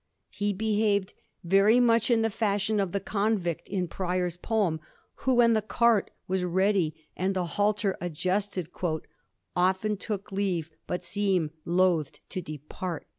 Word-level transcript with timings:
He 0.31 0.51
behaved 0.51 1.13
very 1.43 1.79
much 1.79 2.09
in 2.09 2.23
the 2.23 2.31
fashion 2.31 2.79
of 2.79 2.91
the 2.91 2.99
convict 2.99 3.69
in 3.69 3.87
Prior's 3.87 4.35
poem, 4.35 4.79
who, 5.17 5.35
when 5.35 5.53
the 5.53 5.61
cart 5.61 6.09
was 6.27 6.43
ready 6.43 6.95
and 7.15 7.35
the 7.35 7.45
halter 7.45 7.95
adjusted, 8.01 8.67
Often 9.55 9.97
took 9.97 10.31
leave 10.31 10.71
but 10.87 11.03
seemed 11.03 11.51
loth 11.65 12.17
to 12.29 12.41
depart. 12.41 13.05